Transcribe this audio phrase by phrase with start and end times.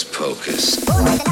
[0.00, 0.04] hocus
[0.76, 1.31] pocus.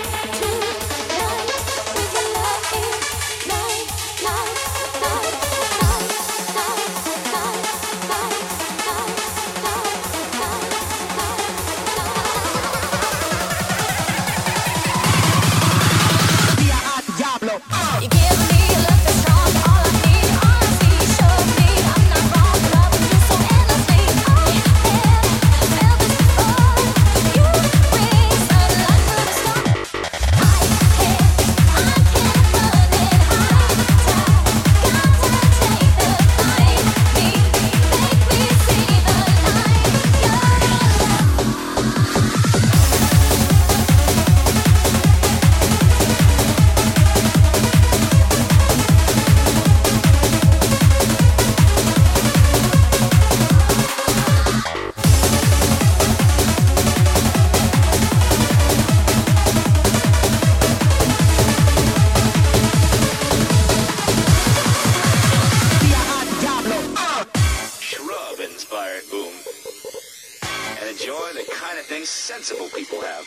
[70.91, 73.23] enjoy the kind of things sensible people have.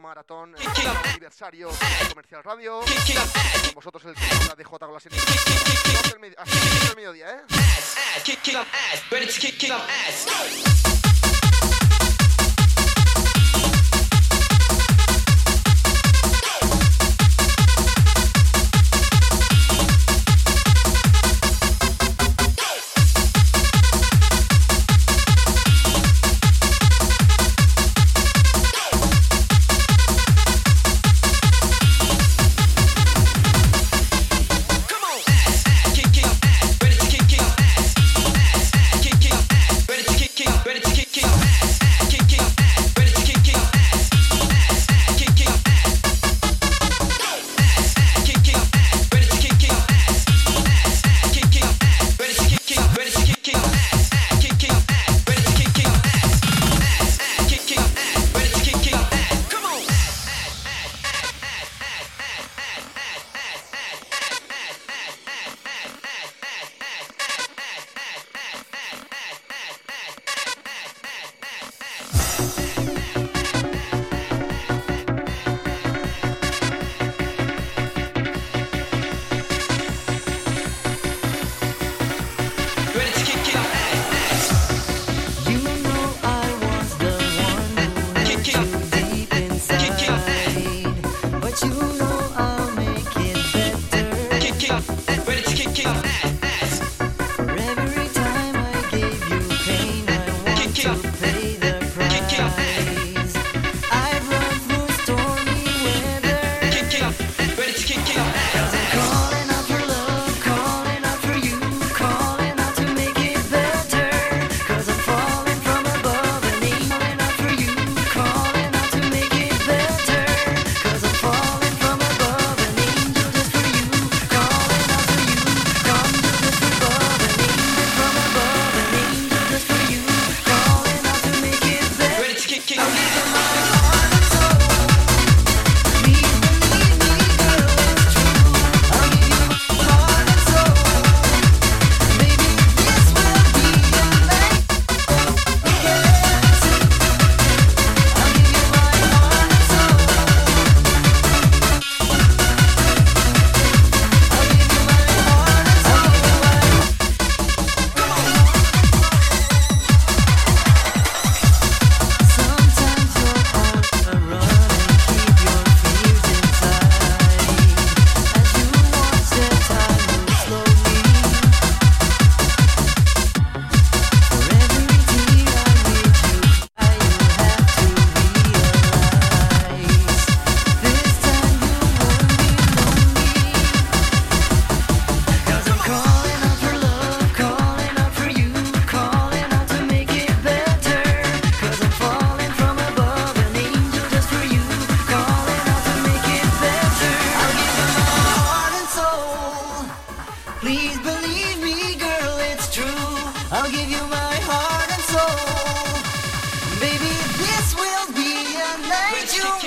[0.00, 2.80] Maratón, el aniversario de Comercial Radio.
[2.80, 4.14] Con vosotros el
[4.56, 5.18] de J con la serie.
[6.36, 7.42] Hasta el mediodía, ¿eh?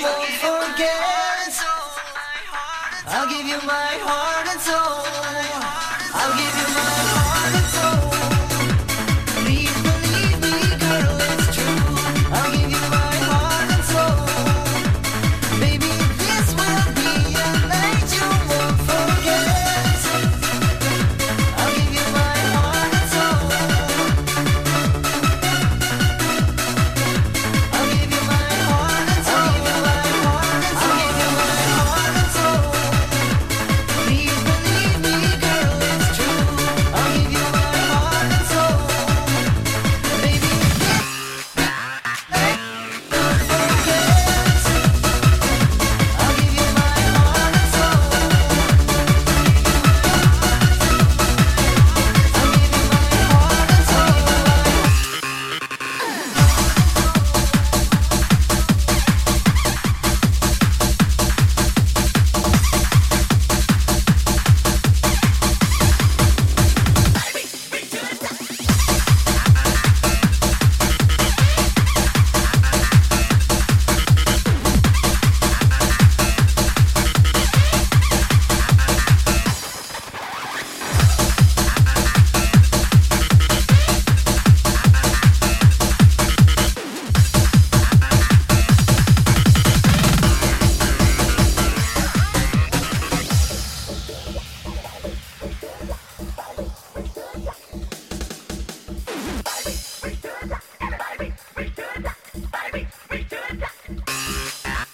[0.00, 1.52] won't forget.
[3.12, 5.11] I'll give you my heart and soul.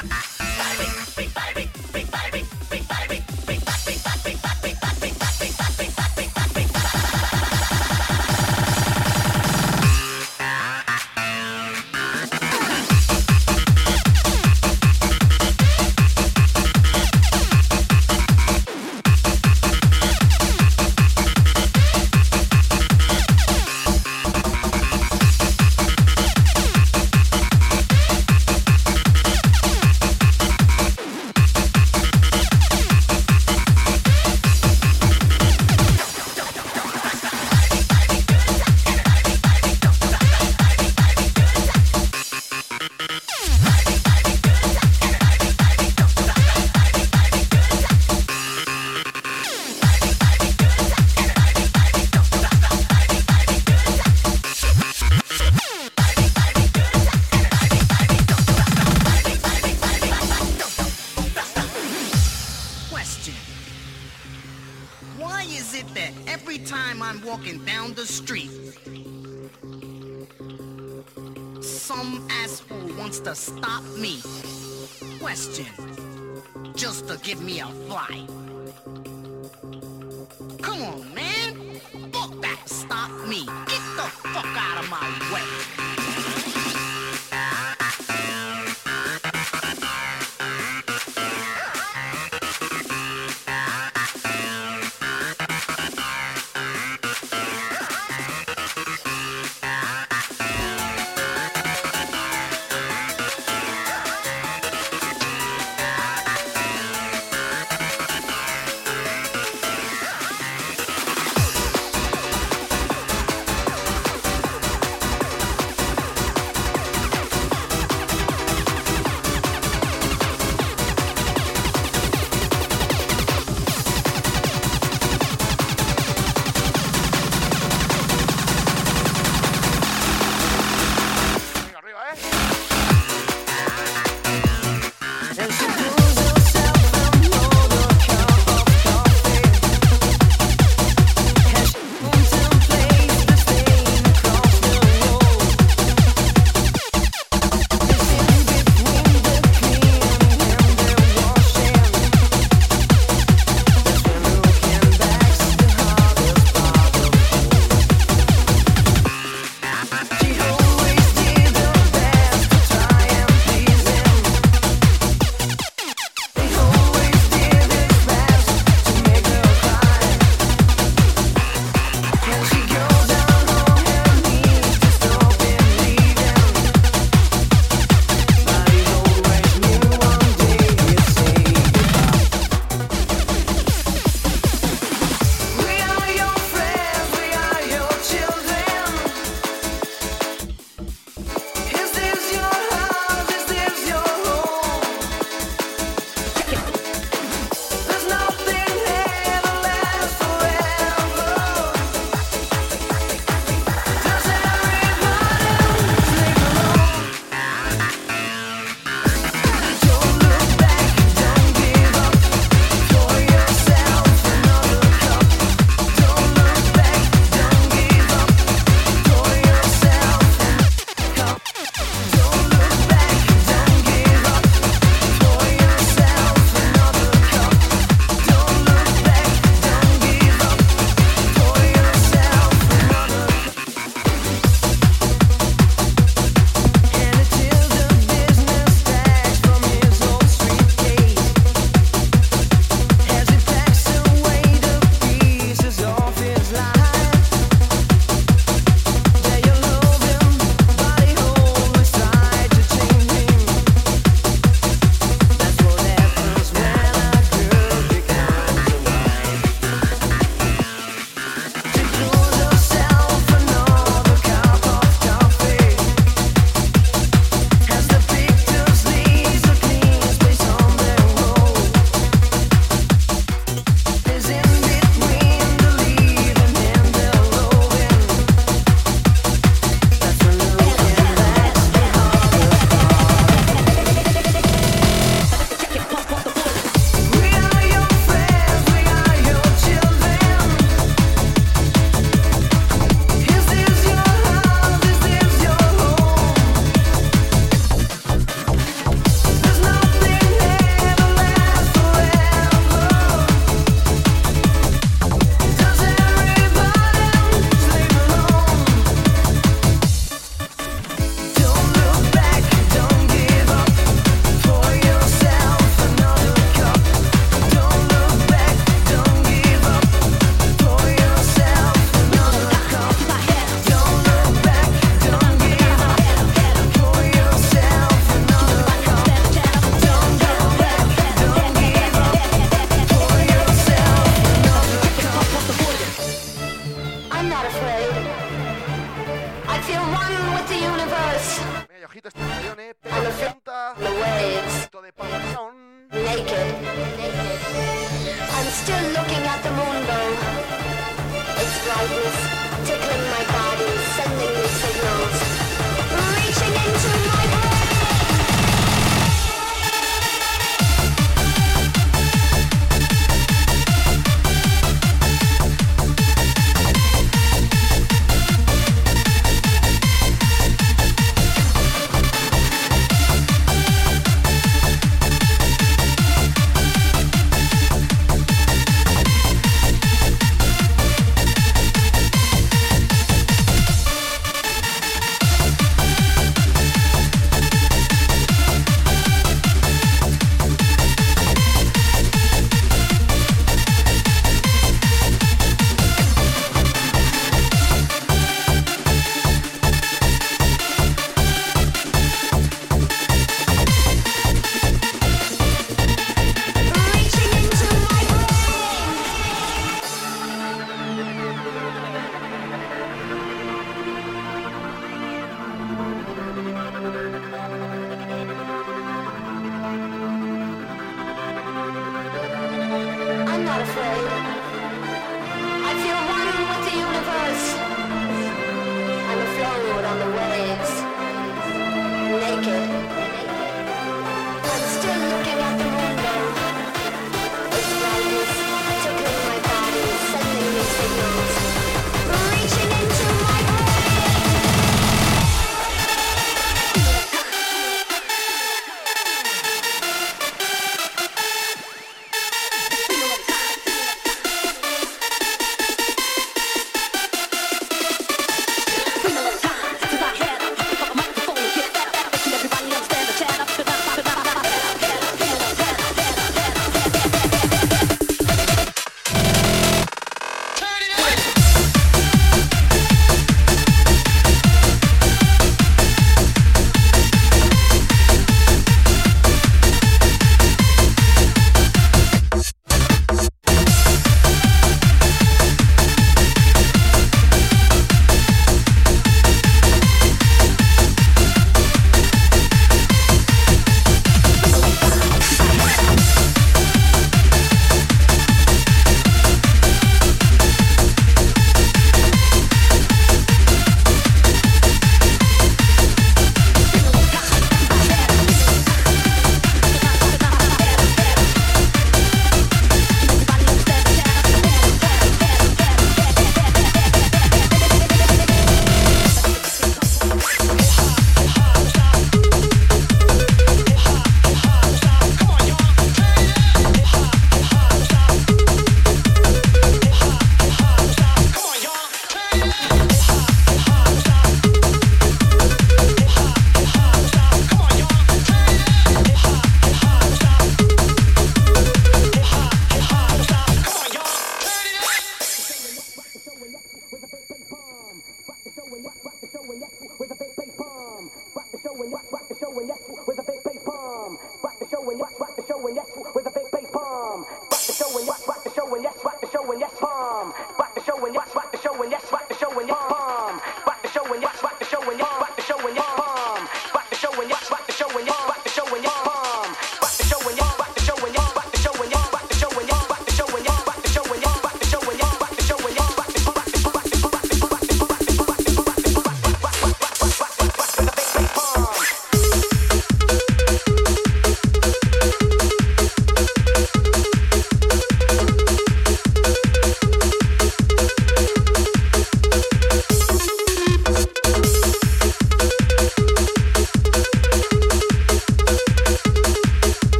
[0.00, 0.49] Ha ha ha!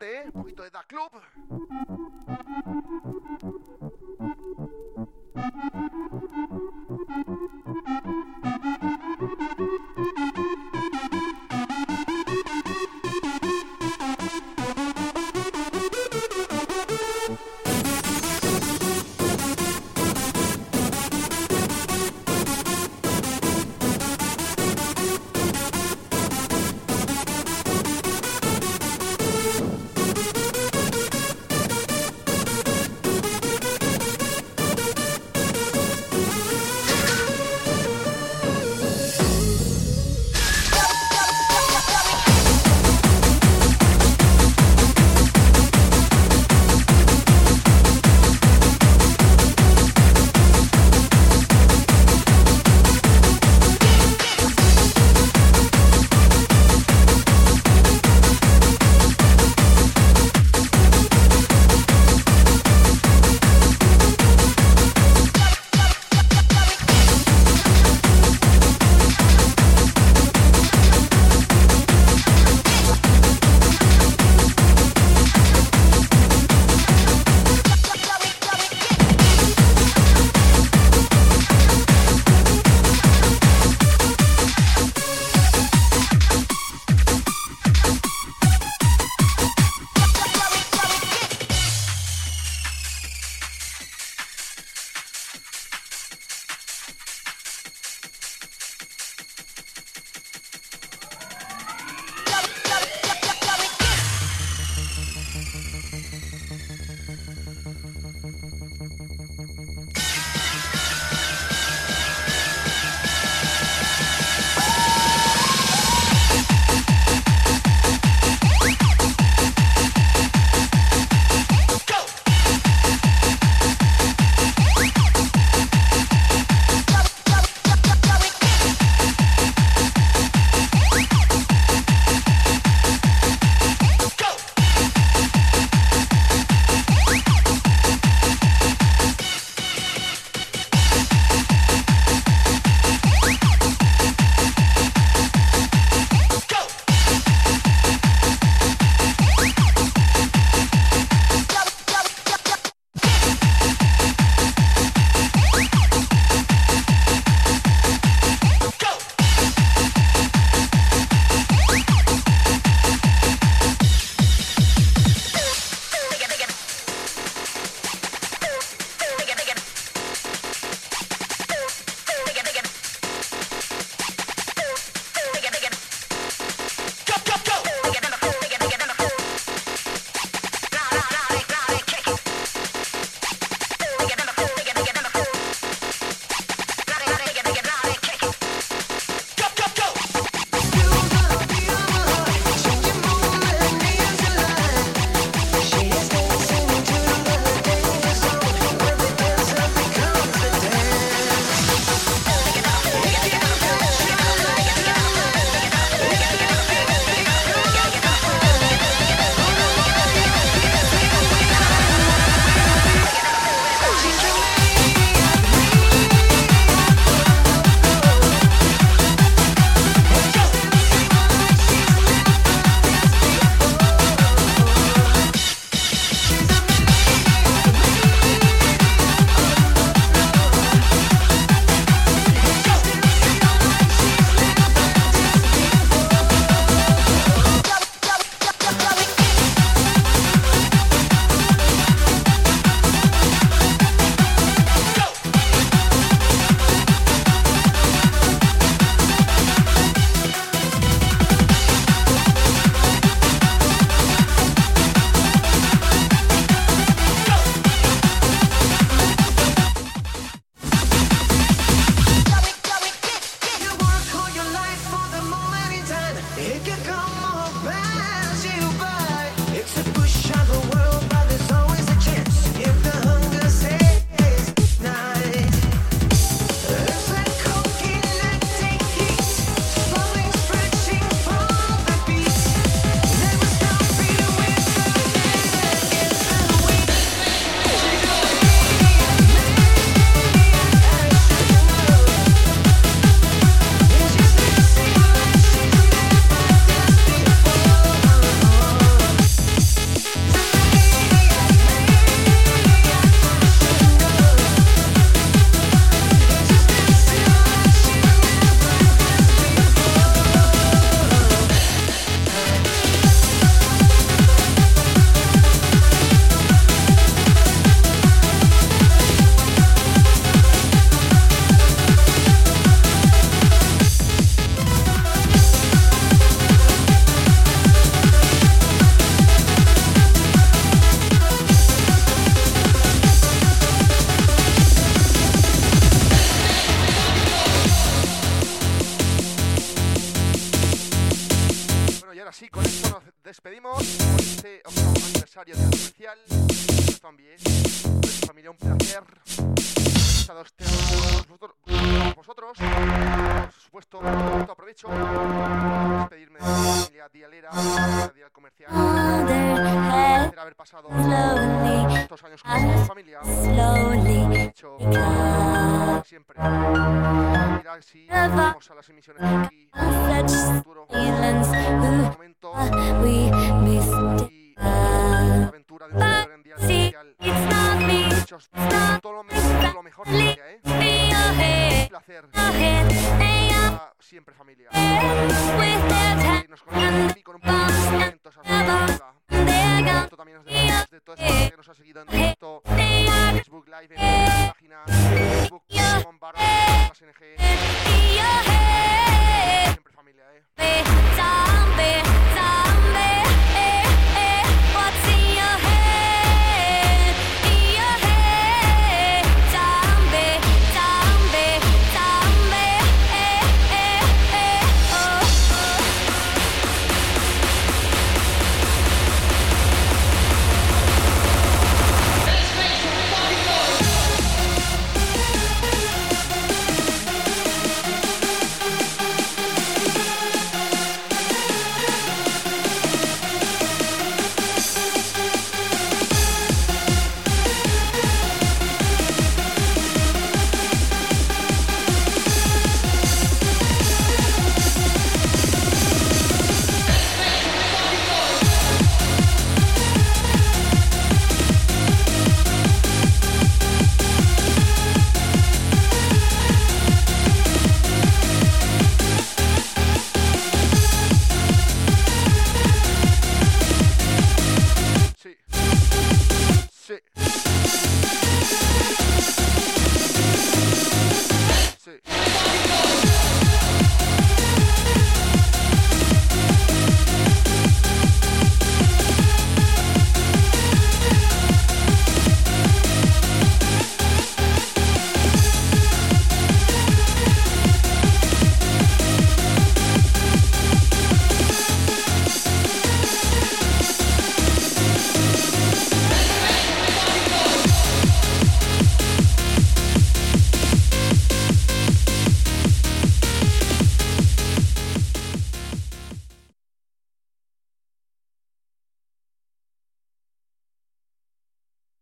[0.00, 0.24] ¿eh?
[0.26, 1.10] Un poquito de Da Club.